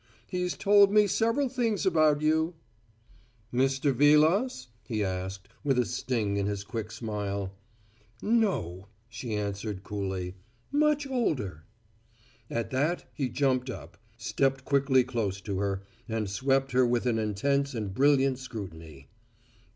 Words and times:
He's 0.25 0.57
told 0.57 0.91
me 0.91 1.05
several 1.05 1.47
things 1.47 1.85
about 1.85 2.23
you." 2.23 2.55
"Mr. 3.53 3.93
Vilas?" 3.93 4.69
he 4.81 5.03
asked, 5.03 5.47
with 5.63 5.77
a 5.77 5.85
sting 5.85 6.37
in 6.37 6.47
his 6.47 6.63
quick 6.63 6.89
smile. 6.91 7.51
"No," 8.19 8.87
she 9.09 9.35
answered 9.35 9.83
coolly. 9.83 10.33
"Much 10.71 11.05
older." 11.07 11.65
At 12.49 12.71
that 12.71 13.05
he 13.13 13.29
jumped 13.29 13.69
up, 13.69 13.95
stepped 14.17 14.65
quickly 14.65 15.03
close 15.03 15.39
to 15.41 15.59
her, 15.59 15.83
and 16.09 16.27
swept 16.27 16.71
her 16.71 16.83
with 16.83 17.05
an 17.05 17.19
intense 17.19 17.75
and 17.75 17.93
brilliant 17.93 18.39
scrutiny. 18.39 19.07